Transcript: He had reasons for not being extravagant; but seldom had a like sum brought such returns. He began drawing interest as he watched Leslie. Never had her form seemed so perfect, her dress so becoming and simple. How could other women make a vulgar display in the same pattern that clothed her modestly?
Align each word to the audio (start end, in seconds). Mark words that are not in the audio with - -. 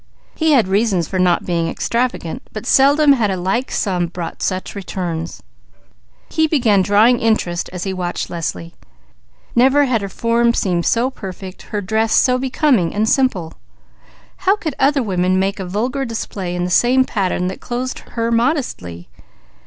He 0.33 0.53
had 0.53 0.67
reasons 0.67 1.07
for 1.07 1.19
not 1.19 1.45
being 1.45 1.67
extravagant; 1.67 2.41
but 2.53 2.65
seldom 2.65 3.13
had 3.13 3.29
a 3.29 3.37
like 3.37 3.69
sum 3.69 4.07
brought 4.07 4.41
such 4.41 4.73
returns. 4.73 5.43
He 6.27 6.47
began 6.47 6.81
drawing 6.81 7.19
interest 7.19 7.69
as 7.71 7.83
he 7.83 7.93
watched 7.93 8.27
Leslie. 8.27 8.73
Never 9.55 9.85
had 9.85 10.01
her 10.01 10.09
form 10.09 10.55
seemed 10.55 10.87
so 10.87 11.11
perfect, 11.11 11.61
her 11.69 11.81
dress 11.81 12.13
so 12.13 12.39
becoming 12.39 12.95
and 12.95 13.07
simple. 13.07 13.53
How 14.37 14.55
could 14.55 14.73
other 14.79 15.03
women 15.03 15.37
make 15.37 15.59
a 15.59 15.65
vulgar 15.67 16.03
display 16.03 16.55
in 16.55 16.63
the 16.63 16.71
same 16.71 17.05
pattern 17.05 17.45
that 17.49 17.61
clothed 17.61 17.99
her 17.99 18.31
modestly? 18.31 19.07